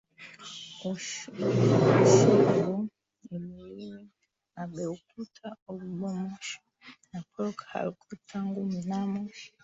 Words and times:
Oshogbo 0.89 2.75
Ilorin 3.33 3.99
Abeokuta 4.61 5.47
Ogbomosho 5.69 6.59
na 7.11 7.19
Port 7.31 7.57
Harcourt 7.69 8.19
Tangu 8.29 8.61
mnamo 8.71 9.23